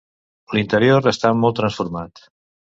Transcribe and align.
L'interior 0.57 1.11
està 1.13 1.33
molt 1.45 1.61
transformat. 1.63 2.27